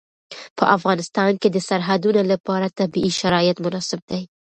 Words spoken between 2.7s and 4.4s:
طبیعي شرایط مناسب دي.